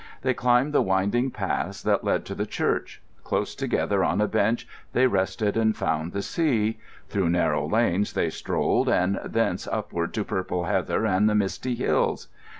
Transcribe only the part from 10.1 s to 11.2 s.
to purple heather